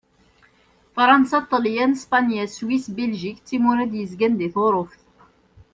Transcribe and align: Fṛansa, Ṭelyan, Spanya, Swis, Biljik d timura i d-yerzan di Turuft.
Fṛansa, 0.95 1.39
Ṭelyan, 1.51 1.93
Spanya, 2.01 2.45
Swis, 2.55 2.85
Biljik 2.95 3.37
d 3.41 3.45
timura 3.47 3.81
i 3.85 3.87
d-yerzan 3.91 4.33
di 4.39 4.47
Turuft. 4.53 5.01